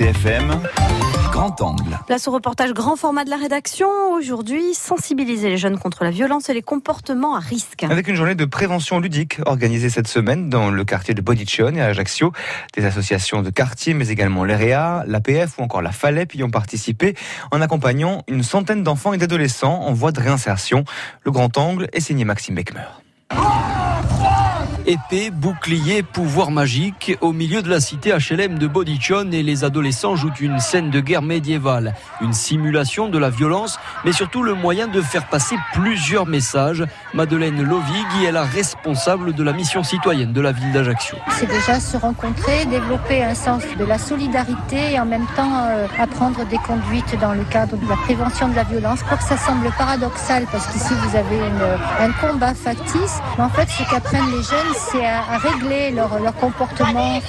RCFM 0.00 0.62
Grand 1.30 1.60
Angle. 1.60 1.98
Place 2.06 2.26
au 2.26 2.30
reportage 2.30 2.72
grand 2.72 2.96
format 2.96 3.24
de 3.24 3.30
la 3.30 3.36
rédaction. 3.36 3.86
Aujourd'hui, 4.14 4.72
sensibiliser 4.72 5.50
les 5.50 5.58
jeunes 5.58 5.78
contre 5.78 6.04
la 6.04 6.10
violence 6.10 6.48
et 6.48 6.54
les 6.54 6.62
comportements 6.62 7.34
à 7.34 7.38
risque. 7.38 7.82
Avec 7.82 8.08
une 8.08 8.14
journée 8.14 8.34
de 8.34 8.46
prévention 8.46 8.98
ludique 8.98 9.40
organisée 9.44 9.90
cette 9.90 10.08
semaine 10.08 10.48
dans 10.48 10.70
le 10.70 10.84
quartier 10.86 11.12
de 11.12 11.20
Bodichon 11.20 11.74
et 11.74 11.82
à 11.82 11.86
Ajaccio. 11.86 12.32
Des 12.74 12.86
associations 12.86 13.42
de 13.42 13.50
quartier, 13.50 13.92
mais 13.92 14.08
également 14.08 14.44
l'EREA, 14.44 15.04
l'APF 15.06 15.58
ou 15.58 15.62
encore 15.62 15.82
la 15.82 15.92
FALEP 15.92 16.34
y 16.34 16.42
ont 16.44 16.50
participé 16.50 17.14
en 17.50 17.60
accompagnant 17.60 18.22
une 18.26 18.42
centaine 18.42 18.82
d'enfants 18.82 19.12
et 19.12 19.18
d'adolescents 19.18 19.82
en 19.82 19.92
voie 19.92 20.12
de 20.12 20.20
réinsertion. 20.20 20.84
Le 21.24 21.30
grand 21.30 21.58
angle 21.58 21.88
est 21.92 22.00
signé 22.00 22.24
Maxime 22.24 22.54
Beckmer. 22.54 22.88
Épée, 24.90 25.30
bouclier, 25.30 26.02
pouvoir 26.02 26.50
magique, 26.50 27.16
au 27.20 27.32
milieu 27.32 27.62
de 27.62 27.68
la 27.70 27.78
cité 27.78 28.10
HLM 28.10 28.58
de 28.58 28.66
Bodichon 28.66 29.30
et 29.30 29.44
les 29.44 29.62
adolescents 29.62 30.16
jouent 30.16 30.34
une 30.40 30.58
scène 30.58 30.90
de 30.90 30.98
guerre 30.98 31.22
médiévale, 31.22 31.94
une 32.20 32.32
simulation 32.32 33.08
de 33.08 33.16
la 33.16 33.30
violence, 33.30 33.78
mais 34.04 34.10
surtout 34.10 34.42
le 34.42 34.54
moyen 34.54 34.88
de 34.88 35.00
faire 35.00 35.28
passer 35.28 35.54
plusieurs 35.74 36.26
messages. 36.26 36.84
Madeleine 37.14 37.62
Lovig 37.62 38.24
est 38.26 38.32
la 38.32 38.42
responsable 38.42 39.32
de 39.32 39.44
la 39.44 39.52
mission 39.52 39.84
citoyenne 39.84 40.32
de 40.32 40.40
la 40.40 40.50
ville 40.50 40.72
d'Ajaccio. 40.72 41.18
C'est 41.38 41.46
déjà 41.46 41.78
se 41.78 41.96
rencontrer, 41.96 42.64
développer 42.66 43.22
un 43.22 43.36
sens 43.36 43.62
de 43.78 43.84
la 43.84 43.96
solidarité 43.96 44.94
et 44.94 44.98
en 44.98 45.06
même 45.06 45.26
temps 45.36 45.68
euh, 45.68 45.86
apprendre 46.00 46.44
des 46.46 46.58
conduites 46.58 47.16
dans 47.20 47.34
le 47.34 47.44
cadre 47.44 47.76
de 47.76 47.88
la 47.88 47.94
prévention 47.94 48.48
de 48.48 48.56
la 48.56 48.64
violence. 48.64 49.04
Pour 49.04 49.18
que 49.18 49.24
ça 49.24 49.36
semble 49.36 49.70
paradoxal 49.78 50.46
parce 50.50 50.66
qu'ici 50.66 50.94
vous 50.94 51.16
avez 51.16 51.38
un 52.00 52.10
combat 52.20 52.54
factice, 52.54 53.20
mais 53.38 53.44
en 53.44 53.50
fait 53.50 53.68
ce 53.68 53.88
qu'apprennent 53.88 54.32
les 54.32 54.42
jeunes 54.42 54.79
c'est 54.80 55.04
à, 55.04 55.20
à, 55.20 55.38
régler 55.38 55.90
leur, 55.90 56.18
leur 56.18 56.34
comportement 56.34 57.20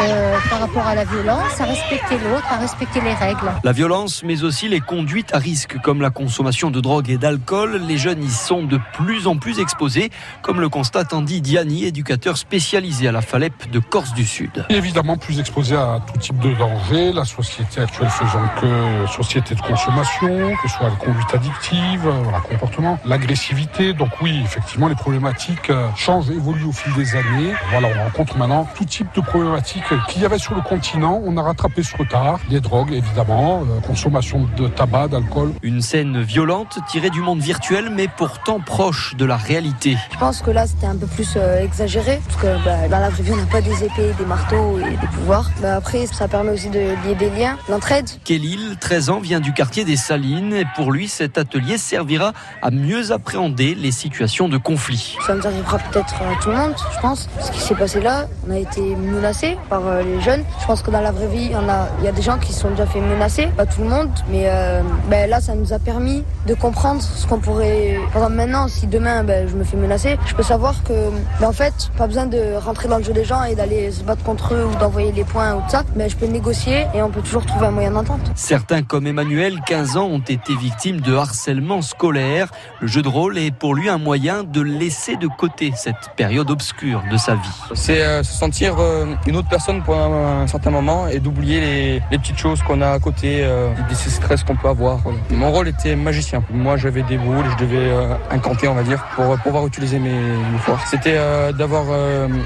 euh, 0.00 0.36
par 0.50 0.60
rapport 0.60 0.86
à 0.86 0.94
la 0.94 1.04
violence, 1.04 1.60
à 1.60 1.64
respecter 1.64 2.18
l'autre, 2.18 2.46
à 2.50 2.58
respecter 2.58 3.00
les 3.00 3.14
règles. 3.14 3.50
La 3.64 3.72
violence, 3.72 4.22
mais 4.24 4.44
aussi 4.44 4.68
les 4.68 4.80
conduites 4.80 5.34
à 5.34 5.38
risque, 5.38 5.78
comme 5.78 6.00
la 6.00 6.10
consommation 6.10 6.70
de 6.70 6.80
drogue 6.80 7.10
et 7.10 7.18
d'alcool. 7.18 7.80
Les 7.86 7.96
jeunes 7.96 8.22
y 8.22 8.30
sont 8.30 8.64
de 8.64 8.78
plus 8.94 9.26
en 9.26 9.36
plus 9.36 9.60
exposés, 9.60 10.10
comme 10.42 10.60
le 10.60 10.68
constate 10.68 11.12
Andy 11.12 11.40
Diani, 11.40 11.84
éducateur 11.84 12.36
spécialisé 12.36 13.08
à 13.08 13.12
la 13.12 13.22
FALEP 13.22 13.70
de 13.70 13.78
Corse 13.78 14.12
du 14.14 14.26
Sud. 14.26 14.64
Évidemment 14.68 15.16
plus 15.16 15.40
exposés 15.40 15.76
à 15.76 16.00
tout 16.06 16.18
type 16.18 16.38
de 16.38 16.52
danger, 16.54 17.12
la 17.12 17.24
société 17.24 17.80
actuelle 17.80 18.10
faisant 18.10 18.48
que 18.60 19.06
société 19.10 19.54
de 19.54 19.60
consommation, 19.60 20.54
que 20.62 20.68
ce 20.68 20.76
soit 20.76 20.88
la 20.88 20.96
conduite 20.96 21.34
addictive, 21.34 22.04
le 22.06 22.48
comportement, 22.48 22.98
l'agressivité. 23.04 23.92
Donc 23.92 24.10
oui, 24.20 24.40
effectivement, 24.44 24.88
les 24.88 24.94
problématiques 24.94 25.72
changent, 25.96 26.30
évoluent 26.30 26.66
au 26.66 26.72
fil 26.72 26.92
des 26.98 27.14
années. 27.14 27.54
Voilà, 27.70 27.88
on 27.96 28.04
rencontre 28.04 28.36
maintenant 28.36 28.66
tout 28.74 28.84
type 28.84 29.06
de 29.14 29.20
problématiques 29.20 29.84
qu'il 30.08 30.22
y 30.22 30.24
avait 30.24 30.38
sur 30.38 30.54
le 30.54 30.62
continent. 30.62 31.22
On 31.24 31.36
a 31.36 31.42
rattrapé 31.42 31.84
ce 31.84 31.96
retard. 31.96 32.40
Les 32.50 32.60
drogues, 32.60 32.92
évidemment, 32.92 33.62
euh, 33.62 33.80
consommation 33.86 34.48
de 34.56 34.66
tabac, 34.66 35.08
d'alcool. 35.08 35.52
Une 35.62 35.80
scène 35.80 36.20
violente 36.20 36.78
tirée 36.88 37.10
du 37.10 37.20
monde 37.20 37.40
virtuel, 37.40 37.90
mais 37.94 38.08
pourtant 38.08 38.58
proche 38.58 39.14
de 39.14 39.24
la 39.24 39.36
réalité. 39.36 39.96
Je 40.12 40.18
pense 40.18 40.42
que 40.42 40.50
là, 40.50 40.66
c'était 40.66 40.86
un 40.86 40.96
peu 40.96 41.06
plus 41.06 41.34
euh, 41.36 41.62
exagéré, 41.62 42.20
parce 42.26 42.42
que 42.42 42.64
bah, 42.64 42.88
dans 42.88 42.98
la 42.98 43.10
vraie 43.10 43.22
vie, 43.22 43.32
on 43.32 43.36
n'a 43.36 43.46
pas 43.46 43.60
des 43.60 43.84
épées, 43.84 44.12
des 44.18 44.26
marteaux 44.26 44.78
et 44.80 44.96
des 44.96 45.06
pouvoirs. 45.06 45.50
Bah, 45.62 45.76
après, 45.76 46.06
ça 46.06 46.26
permet 46.26 46.50
aussi 46.50 46.68
de 46.68 46.80
lier 46.80 47.14
des 47.16 47.30
liens, 47.30 47.56
l'entraide. 47.68 48.08
Kélil, 48.24 48.76
13 48.80 49.10
ans, 49.10 49.20
vient 49.20 49.40
du 49.40 49.52
quartier 49.52 49.84
des 49.84 49.96
Salines. 49.96 50.52
Et 50.52 50.64
pour 50.74 50.90
lui, 50.90 51.06
cet 51.06 51.38
atelier 51.38 51.78
servira 51.78 52.32
à 52.60 52.72
mieux 52.72 53.12
appréhender 53.12 53.76
les 53.76 53.92
situations 53.92 54.48
de 54.48 54.56
conflit. 54.56 55.16
Ça 55.24 55.34
nous 55.36 55.46
arrivera 55.46 55.78
peut-être 55.78 56.14
à 56.14 56.42
tout 56.42 56.50
le 56.50 56.56
monde 56.56 56.74
je 56.94 57.00
pense. 57.00 57.28
Ce 57.40 57.50
qui 57.50 57.60
s'est 57.60 57.74
passé 57.74 58.00
là, 58.00 58.26
on 58.46 58.52
a 58.52 58.58
été 58.58 58.80
menacé 58.96 59.58
par 59.68 59.86
euh, 59.86 60.02
les 60.02 60.20
jeunes. 60.20 60.44
Je 60.60 60.66
pense 60.66 60.82
que 60.82 60.90
dans 60.90 61.00
la 61.00 61.10
vraie 61.10 61.26
vie, 61.26 61.44
il 61.44 61.52
y, 61.52 61.56
en 61.56 61.68
a, 61.68 61.88
il 61.98 62.04
y 62.04 62.08
a 62.08 62.12
des 62.12 62.22
gens 62.22 62.38
qui 62.38 62.52
se 62.52 62.60
sont 62.60 62.70
déjà 62.70 62.86
fait 62.86 63.00
menacer, 63.00 63.46
pas 63.56 63.66
tout 63.66 63.82
le 63.82 63.88
monde, 63.88 64.10
mais 64.30 64.44
euh, 64.46 64.82
ben 65.08 65.28
là, 65.28 65.40
ça 65.40 65.54
nous 65.54 65.72
a 65.72 65.78
permis 65.78 66.24
de 66.46 66.54
comprendre 66.54 67.02
ce 67.02 67.26
qu'on 67.26 67.38
pourrait. 67.38 67.98
Par 68.12 68.22
exemple, 68.22 68.36
maintenant, 68.36 68.68
si 68.68 68.86
demain 68.86 69.24
ben, 69.24 69.48
je 69.48 69.54
me 69.56 69.64
fais 69.64 69.76
menacer, 69.76 70.18
je 70.26 70.34
peux 70.34 70.42
savoir 70.42 70.82
que, 70.84 71.10
ben, 71.40 71.48
en 71.48 71.52
fait, 71.52 71.90
pas 71.96 72.06
besoin 72.06 72.26
de 72.26 72.56
rentrer 72.56 72.88
dans 72.88 72.98
le 72.98 73.04
jeu 73.04 73.12
des 73.12 73.24
gens 73.24 73.42
et 73.44 73.54
d'aller 73.54 73.90
se 73.90 74.02
battre 74.02 74.22
contre 74.22 74.54
eux 74.54 74.64
ou 74.64 74.74
d'envoyer 74.78 75.12
les 75.12 75.24
points 75.24 75.54
ou 75.54 75.60
tout 75.60 75.70
ça, 75.70 75.84
mais 75.96 76.08
je 76.08 76.16
peux 76.16 76.26
négocier 76.26 76.86
et 76.94 77.02
on 77.02 77.10
peut 77.10 77.22
toujours 77.22 77.46
trouver 77.46 77.66
un 77.66 77.70
moyen 77.72 77.90
d'entente. 77.90 78.20
Certains, 78.34 78.82
comme 78.82 79.06
Emmanuel, 79.06 79.60
15 79.66 79.96
ans, 79.96 80.06
ont 80.06 80.20
été 80.20 80.54
victimes 80.56 81.00
de 81.00 81.14
harcèlement 81.14 81.82
scolaire. 81.82 82.50
Le 82.80 82.86
jeu 82.86 83.02
de 83.02 83.08
rôle 83.08 83.38
est 83.38 83.50
pour 83.50 83.74
lui 83.74 83.88
un 83.88 83.98
moyen 83.98 84.44
de 84.44 84.60
laisser 84.60 85.16
de 85.16 85.26
côté 85.26 85.72
cette 85.76 86.10
période 86.16 86.50
obscure 86.50 86.67
de 87.10 87.16
sa 87.16 87.34
vie. 87.34 87.40
C'est 87.74 88.02
euh, 88.02 88.22
se 88.22 88.32
sentir 88.32 88.76
euh, 88.78 89.06
une 89.26 89.36
autre 89.36 89.48
personne 89.48 89.82
pour 89.82 89.96
un, 89.96 90.42
un 90.42 90.46
certain 90.46 90.70
moment 90.70 91.08
et 91.08 91.18
d'oublier 91.18 91.60
les, 91.60 92.02
les, 92.10 92.18
petites 92.18 92.38
choses 92.38 92.62
qu'on 92.62 92.80
a 92.80 92.90
à 92.90 92.98
côté, 92.98 93.40
euh, 93.42 93.70
des 93.88 93.94
stress 93.94 94.44
qu'on 94.44 94.56
peut 94.56 94.68
avoir. 94.68 94.98
Voilà. 94.98 95.18
Mon 95.30 95.50
rôle 95.50 95.68
était 95.68 95.96
magicien. 95.96 96.42
Moi, 96.50 96.76
j'avais 96.76 97.02
des 97.02 97.18
boules, 97.18 97.44
je 97.52 97.64
devais 97.64 97.76
euh, 97.76 98.14
incanter, 98.30 98.68
on 98.68 98.74
va 98.74 98.82
dire, 98.82 99.04
pour 99.14 99.36
pouvoir 99.38 99.66
utiliser 99.66 99.98
mes, 99.98 100.10
mes 100.10 100.58
forces. 100.58 100.82
C'était 100.90 101.18
d'avoir 101.52 101.84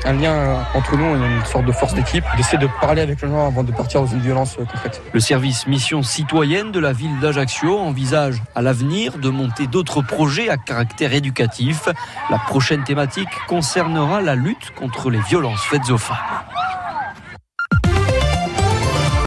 un 0.04 0.12
lien 0.12 0.58
entre 0.74 0.96
nous, 0.96 1.04
une 1.04 1.44
sorte 1.44 1.64
de 1.64 1.72
force 1.72 1.94
d'équipe, 1.94 2.24
d'essayer 2.36 2.58
de 2.58 2.68
parler 2.80 3.02
avec 3.02 3.20
les 3.22 3.28
gens 3.28 3.46
avant 3.46 3.62
de 3.62 3.72
partir 3.72 4.00
dans 4.00 4.06
une 4.06 4.20
violence 4.20 4.56
concrète. 4.56 5.02
Le 5.12 5.20
service 5.20 5.66
mission 5.66 6.02
citoyenne 6.02 6.72
de 6.72 6.80
la 6.80 6.92
ville 6.92 7.18
d'Ajaccio 7.20 7.78
envisage 7.78 8.42
à 8.54 8.62
l'avenir 8.62 9.18
de 9.18 9.28
monter 9.28 9.66
d'autres 9.66 10.02
projets 10.02 10.48
à 10.48 10.56
caractère 10.56 11.12
éducatif. 11.12 11.88
La 12.30 12.38
prochaine 12.38 12.84
thématique 12.84 13.28
concernera 13.48 14.11
la 14.20 14.34
lutte 14.34 14.72
contre 14.76 15.10
les 15.10 15.20
violences 15.20 15.62
faites 15.62 15.90
aux 15.90 15.98
femmes. 15.98 16.16